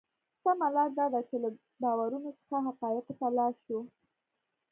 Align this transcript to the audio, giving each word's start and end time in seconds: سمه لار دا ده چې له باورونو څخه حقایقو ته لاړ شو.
سمه 0.43 0.67
لار 0.75 0.89
دا 0.99 1.05
ده 1.13 1.21
چې 1.29 1.35
له 1.43 1.49
باورونو 1.81 2.29
څخه 2.39 2.57
حقایقو 2.67 3.13
ته 3.19 3.27
لاړ 3.37 3.51
شو. 3.65 3.79